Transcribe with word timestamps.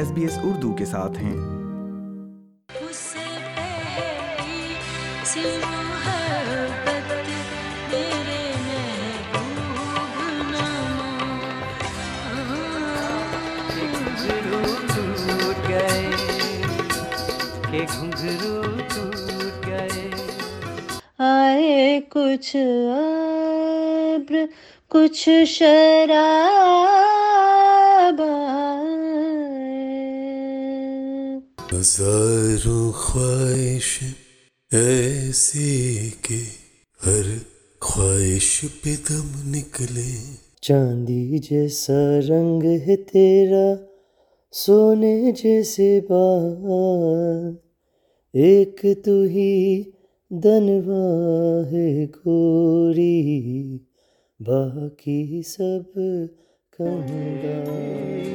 S 0.00 0.12
B 0.12 0.22
S 0.22 0.38
Urdu 0.42 0.74
کے 0.74 0.84
ساتھ 0.84 1.18
ہیں۔ 1.18 1.36
آئے 21.18 22.00
کچھ 22.08 22.56
ابر 24.16 24.44
کچھ 24.88 25.28
شراب۔ 25.46 27.29
ہزاروں 31.72 32.92
خواہش 32.92 33.88
ایسی 34.72 36.10
کہ 36.22 36.38
ہر 37.06 37.26
خواہش 37.80 38.48
پہ 38.82 38.94
دم 39.08 39.28
نکلے۔ 39.54 40.12
چاندی 40.60 41.38
جیسا 41.38 42.00
رنگ 42.28 42.62
ہے 42.86 42.96
تیرا، 42.96 43.68
سونے 44.52 45.32
جیسے 45.32 46.00
بال 46.08 47.54
ایک 48.32 48.84
تو 49.04 49.16
ہی 49.34 49.82
دنوا 50.30 51.06
ہے 51.72 52.04
گوری، 52.04 53.78
باقی 54.40 55.42
سب 55.42 55.94
کنگال 56.72 58.28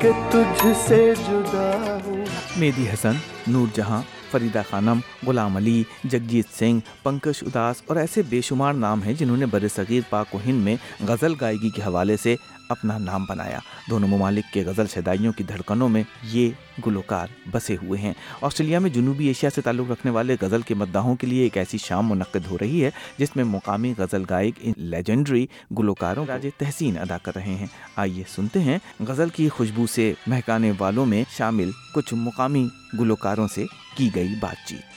کہ 0.00 0.10
تجھ 0.30 0.66
سے 0.86 1.12
جدا 1.28 1.98
ہوں۔ 2.06 2.13
میدی 2.56 2.88
حسن 2.92 3.16
نور 3.46 3.68
جہاں 3.74 4.02
فریدہ 4.34 4.62
خانم، 4.70 4.98
غلام 5.26 5.56
علی، 5.56 5.82
جگجیت 6.04 6.58
سنگھ 6.58 6.80
پنکش 7.02 7.42
اداس 7.42 7.82
اور 7.86 7.96
ایسے 7.96 8.22
بے 8.28 8.40
شمار 8.40 8.72
نام 8.72 9.02
ہیں 9.02 9.12
جنہوں 9.12 9.36
نے 9.36 9.46
بر 9.46 9.68
صغیر 9.74 10.00
پاک 10.10 10.34
و 10.34 10.38
ہند 10.46 10.64
میں 10.64 10.76
غزل 11.08 11.34
گائیگی 11.40 11.70
کے 11.70 11.82
حوالے 11.82 12.16
سے 12.16 12.36
اپنا 12.68 12.98
نام 12.98 13.24
بنایا۔ 13.28 13.58
دونوں 13.90 14.08
ممالک 14.08 14.52
کے 14.52 14.64
غزل 14.64 14.86
شدائیوں 14.86 15.32
کی 15.32 15.44
دھڑکنوں 15.44 15.88
میں 15.88 16.02
یہ 16.22 16.50
گلوکار 16.86 17.26
بسے 17.50 17.76
ہوئے 17.82 18.00
ہیں۔ 18.00 18.12
آسٹریلیا 18.42 18.78
میں 18.78 18.90
جنوبی 18.90 19.26
ایشیا 19.26 19.50
سے 19.54 19.60
تعلق 19.60 19.90
رکھنے 19.90 20.12
والے 20.12 20.36
غزل 20.40 20.60
کے 20.60 20.74
مداحوں 20.74 21.16
کے 21.16 21.26
لیے 21.26 21.42
ایک 21.42 21.58
ایسی 21.58 21.78
شام 21.78 22.08
منعقد 22.08 22.50
ہو 22.50 22.58
رہی 22.60 22.84
ہے 22.84 22.90
جس 23.18 23.36
میں 23.36 23.44
مقامی 23.44 23.94
غزل 23.98 24.22
گائک 24.30 24.54
ان 24.60 24.72
لیجنڈری 24.76 25.46
گلوکاروں 25.78 26.26
راج 26.28 26.46
تحسین 26.58 26.98
ادا 26.98 27.18
کر 27.18 27.32
رہے 27.36 27.54
ہیں۔ 27.54 27.66
آئیے 27.96 28.24
سنتے 28.34 28.60
ہیں 28.60 28.78
غزل 29.00 29.28
کی 29.28 29.48
خوشبو 29.48 29.86
سے 29.86 30.12
مہکانے 30.26 30.72
والوں 30.78 31.06
میں 31.06 31.24
شامل 31.36 31.70
کچھ 31.94 32.14
مقامی 32.14 32.68
گلوکاروں 32.98 33.48
سے۔ 33.54 33.64
کی 33.96 34.10
گئی 34.14 34.34
بات 34.40 34.68
چیت۔ 34.68 34.92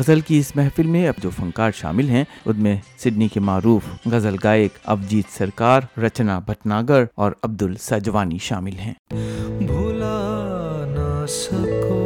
غزل 0.00 0.20
کی 0.20 0.38
اس 0.38 0.56
محفل 0.56 0.86
میں 0.86 1.08
اب 1.08 1.14
جو 1.22 1.30
فنکار 1.30 1.70
شامل 1.74 2.08
ہیں 2.08 2.24
ان 2.46 2.56
میں 2.56 2.76
سڈنی 2.98 3.28
کے 3.28 3.40
معروف 3.40 3.82
غزل 4.06 4.36
گائک 4.44 4.78
ابجیت 4.84 5.36
سرکار 5.38 5.80
رچنا 5.98 6.38
بھٹناگر 6.38 7.04
اور 7.14 7.32
عبد 7.42 7.62
السجوانی 7.62 8.38
شامل 8.38 8.78
ہیں۔ 8.78 8.94
بھولا 9.66 10.16
نہ 10.88 11.26
سکو 11.26 12.00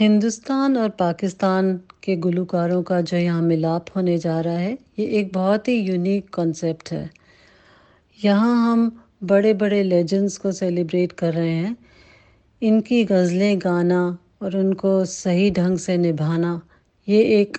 ہندوستان 0.00 0.76
اور 0.76 0.90
پاکستان 0.90 1.78
کے 2.00 2.16
گلوکاروں 2.24 2.82
کا 2.82 3.00
جو 3.00 3.16
یہاں 3.16 3.42
ملاپ 3.42 3.96
ہونے 3.96 4.16
جا 4.16 4.42
رہا 4.42 4.60
ہے 4.60 4.74
یہ 4.96 5.06
ایک 5.06 5.28
بہت 5.34 5.68
ہی 5.68 5.74
یونیک 5.74 6.30
کنسیپٹ 6.30 6.92
ہے۔ 6.92 7.06
یہاں 8.22 8.72
ہم 8.72 8.88
بڑے 9.26 9.54
بڑے 9.54 9.82
لیجنڈس 9.82 10.38
کو 10.38 10.52
سیلیبریٹ 10.52 11.12
کر 11.12 11.32
رہے 11.34 11.54
ہیں۔ 11.54 11.74
ان 12.60 12.80
کی 12.80 13.04
غزلیں 13.10 13.56
گانا 13.64 14.16
اور 14.38 14.52
ان 14.52 14.74
کو 14.74 15.04
صحیح 15.04 15.50
ڈھنگ 15.54 15.76
سے 15.76 15.96
نبھانا 15.96 16.58
یہ 17.06 17.22
ایک 17.22 17.58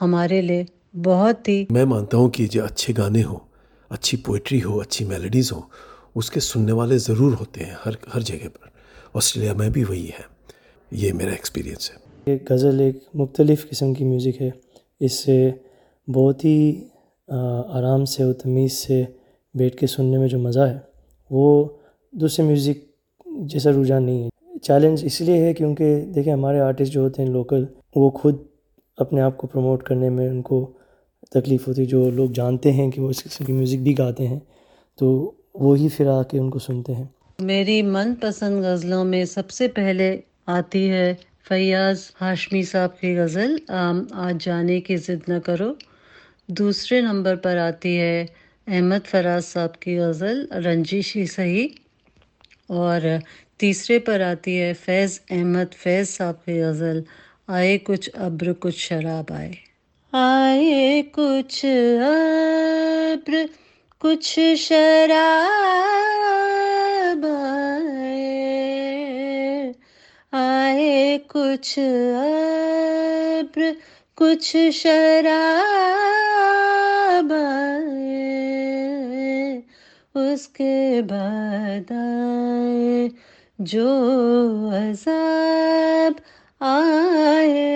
ہمارے 0.00 0.40
لیے 0.42 0.64
بہت 1.04 1.48
ہی 1.48 1.64
میں 1.70 1.84
مانتا 1.84 2.16
ہوں 2.16 2.28
کہ 2.28 2.46
جو 2.46 2.64
اچھے 2.64 2.94
گانے 2.98 3.22
ہوں 3.24 3.38
اچھی 3.88 4.16
پوئٹری 4.18 4.62
ہو 4.62 4.78
اچھی 4.80 5.04
میلڈیز 5.04 5.52
ہوں 5.52 5.62
اس 6.14 6.30
کے 6.30 6.40
سننے 6.40 6.72
والے 6.72 6.98
ضرور 6.98 7.32
ہوتے 7.40 7.64
ہیں 7.64 7.74
ہر 7.86 7.92
ہر 8.14 8.20
جگہ 8.20 8.48
پر۔ 8.48 8.68
آسٹریلیا 9.14 9.52
میں 9.52 9.68
بھی 9.68 9.84
وہی 9.88 10.08
ہے 10.08 10.22
یہ 10.90 11.12
میرا 11.12 11.30
ایکسپیرینس 11.30 11.90
ہے۔ 11.90 11.96
یہ 12.26 12.38
غزل 12.50 12.80
ایک 12.80 12.96
مختلف 13.14 13.70
قسم 13.70 13.94
کی 13.94 14.04
میوزک 14.04 14.42
ہے۔ 14.42 14.50
اس 15.00 15.12
سے 15.24 15.50
بہت 16.08 16.44
ہی 16.44 16.84
آرام 17.68 18.04
سے 18.04 18.24
و 18.24 18.32
تمیز 18.32 18.72
سے 18.72 19.04
بیٹھ 19.54 19.76
کے 19.76 19.86
سننے 19.86 20.18
میں 20.18 20.28
جو 20.28 20.38
مزہ 20.38 20.60
ہے، 20.60 20.78
وہ 21.30 21.68
دوسرے 22.12 22.44
میوزک 22.46 22.78
جیسا 23.50 23.70
رجحان 23.70 24.04
نہیں 24.04 24.22
ہے۔ 24.22 24.58
چیلنج 24.58 25.00
اس 25.04 25.20
لیے 25.20 25.38
ہے 25.38 25.52
کیونکہ 25.54 26.04
دیکھیں 26.14 26.32
ہمارے 26.32 26.60
آرٹسٹ 26.60 26.92
جو 26.92 27.00
ہوتے 27.00 27.22
ہیں 27.22 27.30
لوکل 27.30 27.64
وہ 27.96 28.10
خود 28.10 28.36
اپنے 28.98 29.20
آپ 29.20 29.36
کو 29.36 29.46
پروموٹ 29.46 29.82
کرنے 29.82 30.08
میں 30.08 30.28
ان 30.28 30.42
کو 30.42 30.72
تکلیف 31.30 31.68
ہوتی 31.68 31.80
ہے 31.80 31.86
جو 31.86 32.10
لوگ 32.10 32.30
جانتے 32.30 32.72
ہیں 32.72 32.90
کہ 32.90 33.00
وہ 33.00 33.10
اس 33.10 33.22
قسم 33.24 33.44
کی 33.44 33.52
میوزک 33.52 33.82
بھی 33.82 33.98
گاتے 33.98 34.26
ہیں، 34.26 34.38
تو 34.98 35.32
وہی 35.54 35.88
پھر 35.96 36.06
آ 36.06 36.22
کے 36.22 36.38
ان 36.38 36.50
کو 36.50 36.58
سنتے 36.58 36.94
ہیں۔ 36.94 37.04
میری 37.38 37.82
من 37.82 38.14
پسند 38.20 38.64
غزلوں 38.64 39.04
میں 39.04 39.24
سب 39.24 39.50
سے 39.50 39.68
پہلے 39.68 40.20
آتی 40.46 40.90
ہے 40.90 41.14
فیاض 41.48 42.00
ہاشمی 42.20 42.62
صاحب 42.62 42.98
کی 43.00 43.16
غزل 43.18 43.56
آج 43.68 44.44
جانے 44.44 44.80
کی 44.80 44.96
ضد 44.96 45.28
نہ 45.28 45.38
کرو۔ 45.44 45.72
دوسرے 46.48 47.00
نمبر 47.00 47.36
پر 47.36 47.56
آتی 47.56 47.98
ہے 48.00 48.24
احمد 48.66 49.06
فراز 49.06 49.44
صاحب 49.44 49.80
کی 49.80 49.98
غزل 49.98 50.52
رنجش 50.52 51.16
ہی 51.16 51.26
صحیح 51.26 51.68
اور 52.66 53.00
تیسرے 53.56 53.98
پر 53.98 54.20
آتی 54.20 54.62
ہے 54.62 54.72
فیض 54.72 55.20
احمد 55.30 55.74
فیض 55.74 56.08
صاحب 56.08 56.44
کی 56.44 56.62
غزل، 56.62 57.00
آئے 57.46 57.78
کچھ 57.78 58.10
ابر 58.14 58.52
کچھ 58.52 58.76
شراب 58.76 59.32
آئے۔ 59.32 59.52
آئے 60.12 61.02
کچھ 61.12 61.64
ابر 63.14 63.34
کچھ 63.98 64.38
شراب 64.58 67.26
آئے۔ 67.26 69.72
آئے 70.32 71.18
کچھ 71.26 71.78
ابر 73.42 73.62
کچھ 74.14 74.56
شراب 74.72 77.32
آئے۔ 77.32 78.11
اس 80.14 80.48
کے 80.48 81.00
بعد 81.08 81.90
آئے، 81.90 83.08
جو 83.58 83.90
عذاب 84.72 86.20
آئے، 86.60 87.70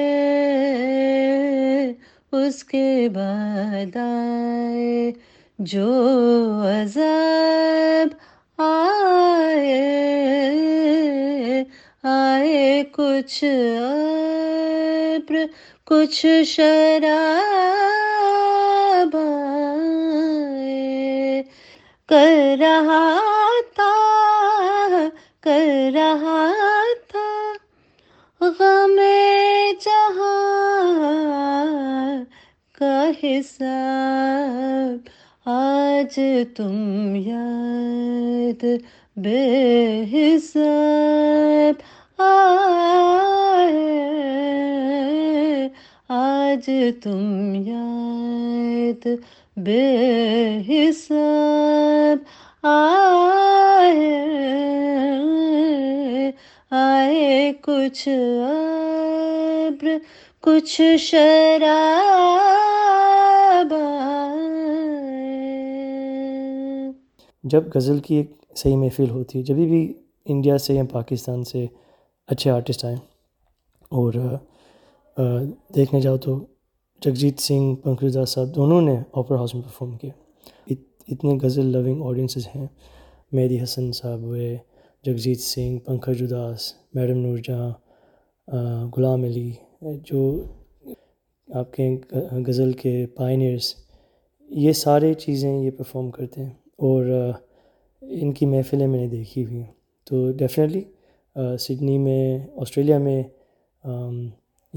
اس 2.32 2.64
کے 2.64 3.08
بعد 3.14 3.96
آئے، 3.96 5.12
جو 5.58 6.02
عذاب 6.64 8.08
آئے 8.58 9.82
آئے 12.02 12.82
کچھ 12.92 13.44
ابر 13.80 15.36
کچھ 15.84 16.26
شراب 16.46 18.45
کر 22.08 22.56
رہا 22.60 23.04
تھا، 23.74 23.92
کر 25.40 25.90
رہا 25.94 26.52
تھا۔ 27.08 27.52
غم 28.40 29.00
جہاں 29.80 30.26
کا 32.78 33.10
حساب 33.22 35.08
آج 35.48 36.20
تم 36.56 37.14
یاد 37.16 38.64
بے 39.16 40.04
حساب 40.12 41.82
آئے 42.18 43.25
آج 46.56 46.70
تم 47.02 47.54
یاد 47.54 49.06
بے 49.56 50.58
حساب 50.68 52.18
آئے 52.62 54.22
آئے 56.70 57.52
کچھ 57.62 58.08
ابر، 58.42 59.88
کچھ 60.40 60.80
شراب 60.98 63.74
جب 67.44 67.64
غزل 67.74 67.98
کی 67.98 68.14
ایک 68.14 68.30
صحیح 68.56 68.76
محفل 68.76 69.10
ہوتی 69.10 69.38
ہے 69.38 69.44
جبھی 69.44 69.66
بھی 69.66 69.94
انڈیا 70.24 70.58
سے 70.58 70.74
یا 70.74 70.82
پاکستان 70.92 71.44
سے 71.44 71.66
اچھے 72.28 72.50
آرٹسٹ 72.50 72.84
آئیں 72.84 72.98
اور 73.92 74.14
دیکھنے 75.74 76.00
جاؤ 76.00 76.16
تو 76.16 76.46
جگجیت 77.00 77.38
سنگھ 77.38 77.76
پنکج 77.76 78.14
داس 78.14 78.30
صاحب 78.30 78.54
دونوں 78.54 78.82
نے 78.82 78.96
اوپرا 79.10 79.38
ہاؤس 79.38 79.54
میں 79.54 79.62
پرفارم 79.62 79.96
کیا۔ 79.96 80.10
اتنے 81.08 81.38
غزل 81.42 81.66
لونگ 81.66 82.02
آڈینسز 82.02 82.46
ہیں۔ 82.46 82.66
مہدی 83.32 83.62
حسن 83.62 83.92
صاحب 83.92 84.18
ہوئے، 84.18 84.58
جگجیت 85.02 85.40
سنگھ 85.40 85.80
پنکج 85.80 86.22
اداس 86.22 86.72
میڈم 86.94 87.18
نور 87.18 87.38
جہاں 87.38 87.72
غلام 88.96 89.22
علی، 89.22 89.52
جو 89.82 90.44
آپ 91.54 91.72
کے 91.72 91.96
غزل 92.46 92.72
کے 92.72 93.06
پائنیئرس 93.14 93.74
یہ 94.40 94.72
سارے 94.72 95.14
چیزیں 95.14 95.58
یہ 95.58 95.70
پرفارم 95.70 96.10
کرتے 96.10 96.42
ہیں۔ 96.42 96.50
اور 96.76 97.04
ان 98.00 98.32
کی 98.32 98.46
محفلیں 98.46 98.86
میں 98.86 99.00
نے 99.00 99.08
دیکھی 99.08 99.44
ہوئی 99.44 99.56
ہیں۔ 99.56 99.72
تو 100.04 100.32
ڈیفینیٹلی 100.32 100.82
سڈنی 101.58 101.98
میں، 101.98 102.38
آسٹریلیا 102.56 102.98
میں 102.98 103.22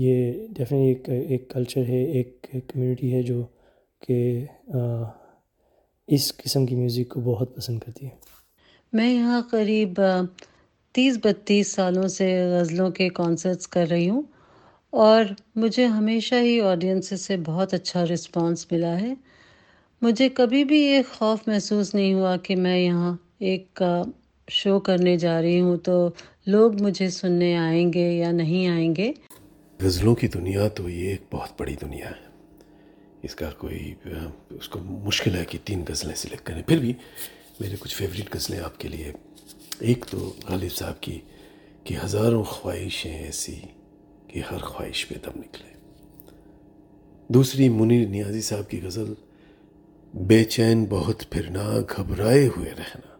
یہ 0.02 0.48
ڈیفینیٹلی 0.50 1.16
ایک 1.16 1.30
ایک 1.30 1.50
کلچر 1.50 1.84
ہے، 1.90 2.04
ایک 2.12 2.46
کمیونٹی 2.68 3.14
ہے 3.14 3.22
جو 3.24 3.46
کہ 4.02 4.46
اس 6.08 6.32
قسم 6.38 6.66
کی 6.66 6.76
میوزک 6.76 7.10
کو 7.10 7.20
بہت 7.22 7.56
پسند 7.56 7.80
کرتی 7.80 8.06
ہے۔ 8.06 8.12
میں 8.94 9.14
یہاں 9.14 9.42
قریب 9.52 10.02
تیس، 10.96 11.18
بتیس 11.24 11.72
سالوں 11.74 12.08
سے 12.08 12.28
غزلوں 12.52 12.90
کے 12.90 13.10
کانسرٹس 13.10 13.68
کر 13.68 13.88
رہی 13.90 14.10
ہوں 14.10 14.22
اور 14.94 15.24
مجھے 15.56 15.86
ہمیشہ 15.86 16.36
ہی 16.42 16.60
آڈینس 16.62 17.22
سے 17.22 17.38
بہت 17.46 17.74
اچھا 17.74 18.06
رسپانس 18.06 18.66
ملا 18.72 19.00
ہے۔ 19.02 19.14
مجھے 20.02 20.30
کبھی 20.30 20.64
بھی 20.64 20.80
یہ 20.80 21.02
خوف 21.12 21.48
محسوس 21.48 21.94
نہیں 21.96 22.14
ہوا 22.14 22.36
کہ 22.44 22.56
میں 22.56 22.80
یہاں 22.80 23.16
ایک 23.40 23.82
شو 24.48 24.80
کرنے 24.80 25.18
جا 25.18 25.42
رہی 25.42 25.60
ہوں 25.62 25.78
تو 25.78 26.10
لوگ 26.48 26.82
مجھے 26.82 27.10
سننے 27.10 27.56
آئیں 27.58 27.92
گے 27.94 28.12
یا 28.12 28.32
نہیں 28.32 28.68
آئیں 28.68 28.96
گے۔ 28.96 29.12
غزلوں 29.82 30.16
کی 30.16 30.28
دنیا 30.28 30.68
تو 30.68 30.90
یہ 30.90 31.10
ایک 31.10 31.22
بہت 31.32 31.50
بڑی 31.58 31.76
دنیا 31.82 32.10
ہے۔ 32.10 32.30
اس 33.24 33.36
کا 33.36 33.52
کوئی، 33.52 33.96
اس 34.50 34.70
کو 34.70 34.80
مشکل 34.80 35.36
ہے 35.36 35.46
کہ 35.46 35.58
تین 35.64 35.84
غزلیں 35.90 36.16
سلیکٹ 36.16 36.46
کریں۔ 36.46 36.62
پھر 36.64 36.78
بھی 36.78 36.94
میرے 37.60 37.76
کچھ 37.80 37.96
فیوریٹ 37.96 38.36
غزلیں 38.36 38.60
آپ 38.60 38.80
کے 38.80 38.88
لیے۔ 38.88 39.12
ایک 39.80 40.06
تو 40.10 40.34
غالب 40.44 40.76
صاحب 40.76 41.02
کی 41.02 41.20
کہ 41.84 41.96
ہزاروں 42.04 42.44
خواہشیں 42.44 43.18
ایسی 43.18 43.62
کہ 44.28 44.42
ہر 44.52 44.58
خواہش 44.58 45.08
پہ 45.08 45.16
دم 45.26 45.40
نکلے۔ 45.40 45.74
دوسری 47.28 47.70
منیر 47.70 48.08
نیازی 48.08 48.42
صاحب 48.42 48.70
کی 48.70 48.82
غزل، 48.84 49.14
بے 50.14 50.44
چین 50.44 50.86
بہت 50.90 51.24
پھرنا 51.30 51.80
گھبرائے 51.98 52.48
ہوئے 52.48 52.72
رہنا۔ 52.72 53.18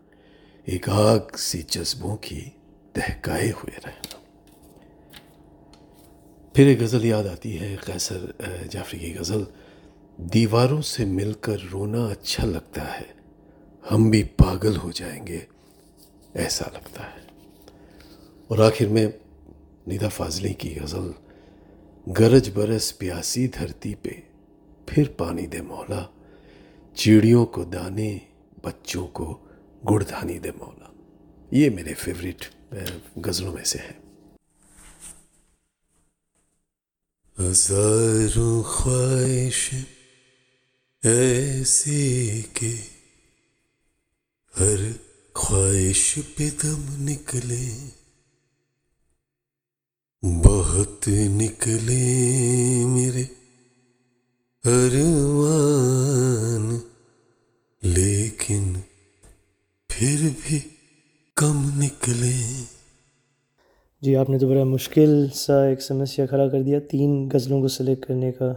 ایک 0.66 0.90
آگ 0.90 1.36
سی 1.38 1.62
جذبوں 1.62 2.18
کی 2.18 2.42
تہکائے 2.94 3.52
ہوئے 3.52 3.80
رہنا۔ 3.86 4.19
پھر 6.60 6.68
ایک 6.68 6.82
غزل 6.82 7.06
یاد 7.06 7.24
آتی 7.24 7.60
ہے، 7.60 7.76
قیصر 7.86 8.26
جعفری 8.70 9.00
کی 9.00 9.14
غزل۔ 9.20 9.44
دیواروں 10.18 10.82
سے 10.82 11.06
مل 11.06 11.34
کر 11.34 11.58
رونا 11.72 12.06
اچھا 12.06 12.46
لگتا 12.46 13.00
ہے، 13.00 13.06
ہم 13.92 14.10
بھی 14.10 14.24
پاگل 14.24 14.78
ہو 14.78 14.92
جائیں 14.92 15.28
گے، 15.28 15.40
ایسا 16.34 16.66
لگتا 16.74 17.04
ہے۔ 17.04 17.22
اور 18.48 18.58
آخر 18.58 18.86
میں 18.86 19.08
ندا 19.88 20.10
فاضلی 20.10 20.54
کی 20.54 20.76
غزل، 20.82 21.12
گرج 22.12 22.50
برس 22.54 22.98
پیاسی 22.98 23.48
دھرتی 23.48 23.96
پہ، 23.96 24.10
پھر 24.86 25.04
پانی 25.18 25.48
دے 25.48 25.62
مولا، 25.62 26.06
چیڑیوں 26.94 27.46
کو 27.46 27.64
دانے، 27.64 28.18
بچوں 28.64 29.08
کو 29.08 29.38
گڑ 29.90 30.04
دھانی 30.04 30.40
دے 30.40 30.52
مولا۔ 30.52 30.92
یہ 31.52 31.70
میرے 31.70 31.94
فیوریٹ 31.94 32.46
غزلوں 33.26 33.54
میں 33.54 33.64
سے 33.64 33.80
ہے 33.80 34.09
ہزاروں 37.40 38.64
خواہش 38.64 39.70
ایسی 41.04 42.42
کہ 42.54 42.74
ہر 44.60 44.80
خواہش 45.34 46.20
پہ 46.36 46.50
دم 46.64 46.84
نکلے، 47.10 47.68
بہت 50.24 51.08
نکلے 51.08 52.04
میرے 52.86 53.24
ارمان۔ 54.66 56.78
لیکن 57.82 58.74
پھر 59.88 60.28
بھی 60.42 60.60
کم 61.36 61.82
نکلے۔ 61.82 62.36
جی 64.02 64.16
آپ 64.16 64.30
نے 64.30 64.38
تو 64.40 64.48
بڑا 64.50 64.64
مشکل 64.64 65.28
سا 65.36 65.64
ایک 65.66 65.82
سمسیا 65.82 66.26
کھڑا 66.26 66.48
کر 66.50 66.62
دیا۔ 66.64 66.80
تین 66.90 67.28
غزلوں 67.34 67.60
کو 67.62 67.68
سلیکٹ 67.68 68.06
کرنے 68.06 68.32
کا 68.32 68.52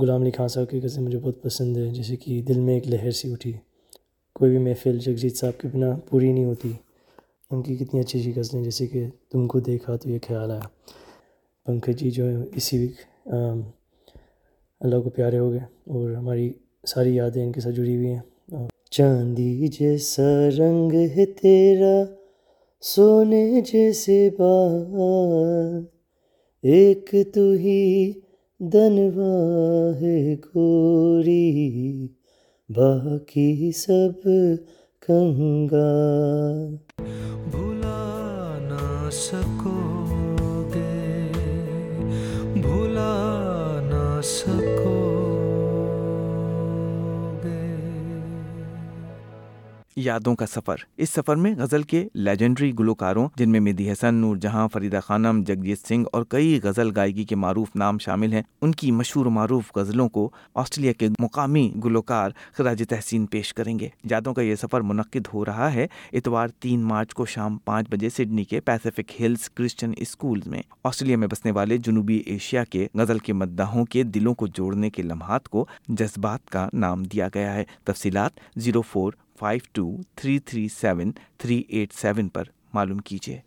غلام 0.00 0.22
علی 0.22 0.30
خان 0.30 0.48
صاحب 0.48 0.68
کی 0.70 0.80
غزلیں 0.82 1.04
مجھے 1.06 1.18
بہت 1.18 1.42
پسند 1.42 1.76
ہے 1.76 1.88
جیسے 1.94 2.16
کہ 2.16 2.40
دل 2.48 2.60
میں 2.60 2.74
ایک 2.74 2.86
لہر 2.88 3.10
سی 3.10 3.32
اٹھی، 3.32 3.52
کوئی 4.36 4.50
بھی 4.50 4.58
محفل 4.58 4.98
جگجیت 4.98 5.36
صاحب 5.36 5.60
کے 5.60 5.68
بنا 5.72 5.90
پوری 6.08 6.32
نہیں 6.32 6.44
ہوتی۔ 6.44 6.72
ان 7.50 7.62
کی 7.62 7.76
کتنی 7.76 8.00
اچھی 8.00 8.20
اچھی 8.20 8.32
غزلیں، 8.36 8.62
جیسے 8.64 8.86
کہ 8.86 9.04
تم 9.30 9.46
کو 9.48 9.60
دیکھا 9.60 9.96
تو 9.96 10.10
یہ 10.10 10.18
خیال 10.26 10.50
آیا۔ 10.50 10.68
پنکج 11.66 12.00
جی 12.00 12.10
جو 12.10 12.28
ہے 12.28 12.36
اسی 12.56 12.78
ویک 12.78 13.00
اللہ 14.80 15.00
کو 15.04 15.10
پیارے 15.10 15.38
ہو 15.38 15.50
گئے 15.52 15.60
اور 15.94 16.10
ہماری 16.10 16.52
ساری 16.86 17.14
یادیں 17.16 17.42
ان 17.44 17.52
کے 17.52 17.60
ساتھ 17.60 17.74
جڑی 17.74 17.96
ہوئی 17.96 18.12
ہیں۔ 18.14 18.66
چاندی 18.90 19.68
جیسا 19.78 20.30
رنگ 20.58 20.92
ہے 21.16 21.26
تیرا 21.40 21.92
سونے 22.82 23.60
جیسے 23.60 24.18
با 24.38 24.54
ایک 26.62 27.10
تو 27.34 27.50
ہی 27.52 28.12
دنوا 28.60 29.34
ہے 30.00 30.34
گوری 30.46 32.06
باقی 32.68 33.72
سب 33.72 34.28
کنگا 35.06 35.90
بھلا 37.50 38.58
نہ 38.62 39.10
سکو۔ 39.12 39.99
یادوں 50.00 50.34
کا 50.34 50.46
سفر۔ 50.46 50.76
اس 50.96 51.10
سفر 51.10 51.36
میں 51.36 51.54
غزل 51.58 51.82
کے 51.82 52.08
لیجنڈری 52.14 52.72
گلوکاروں، 52.78 53.28
جن 53.36 53.50
میں 53.50 53.60
مہدی 53.60 53.92
حسن، 53.92 54.14
نور 54.14 54.36
جہاں، 54.36 54.68
فریدہ 54.68 55.00
خانم، 55.04 55.42
جگجیت 55.46 55.88
سنگھ 55.88 56.08
اور 56.12 56.24
کئی 56.28 56.60
غزل 56.62 56.90
گائیگی 56.96 57.24
کے 57.24 57.36
معروف 57.36 57.68
نام 57.74 57.98
شامل 57.98 58.32
ہیں، 58.32 58.42
ان 58.62 58.72
کی 58.72 58.90
مشہور 58.90 59.26
معروف 59.26 59.76
غزلوں 59.76 60.08
کو 60.08 60.30
آسٹریلیا 60.54 60.92
کے 60.92 61.08
مقامی 61.18 61.72
گلوکار 61.84 62.30
خراج 62.52 62.82
تحسین 62.88 63.26
پیش 63.26 63.54
کریں 63.54 63.78
گے۔ 63.78 63.88
یادوں 64.10 64.34
کا 64.34 64.42
یہ 64.42 64.54
سفر 64.54 64.80
منعقد 64.80 65.28
ہو 65.34 65.44
رہا 65.44 65.74
ہے 65.74 65.86
اتوار 66.12 66.48
تین 66.48 66.80
مارچ 66.80 67.14
کو 67.14 67.26
شام 67.26 67.58
پانچ 67.58 67.88
بجے 67.90 68.08
سڈنی 68.08 68.44
کے 68.44 68.60
پیسفک 68.60 69.22
ہلز 69.22 69.50
کرسچن 69.50 69.90
اسکول 69.96 70.40
میں۔ 70.46 70.62
آسٹریلیا 70.84 71.16
میں 71.16 71.28
بسنے 71.28 71.50
والے 71.50 71.78
جنوبی 71.78 72.22
ایشیا 72.26 72.64
کے 72.64 72.86
غزل 72.94 73.18
کے 73.18 73.32
مداحوں 73.32 73.84
کے 73.84 74.02
دلوں 74.02 74.34
کو 74.34 74.46
جوڑنے 74.46 74.90
کے 74.90 75.02
لمحات 75.02 75.48
کو 75.48 75.66
جذبات 75.88 76.50
کا 76.50 76.68
نام 76.72 77.02
دیا 77.02 77.28
گیا 77.34 77.54
ہے۔ 77.54 77.64
تفصیلات، 77.84 78.30
zero 78.56 78.82
four 78.82 79.12
five 79.40 79.60
two 79.72 79.84
three 80.16 80.38
three 80.38 80.66
seven 80.68 81.12
three 81.38 81.62
eight 81.68 81.92
seven 81.92 82.28
پر 82.28 82.44
معلوم 82.74 82.98
کیجیے 82.98 83.38